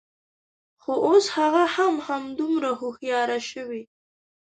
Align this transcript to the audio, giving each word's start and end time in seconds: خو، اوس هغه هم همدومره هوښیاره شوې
خو، 0.81 0.91
اوس 1.07 1.25
هغه 1.37 1.63
هم 1.75 1.93
همدومره 2.07 2.71
هوښیاره 2.79 3.39
شوې 3.51 3.81